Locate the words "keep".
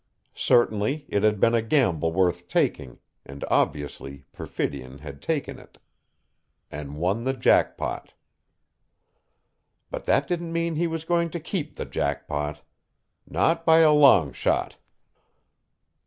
11.39-11.75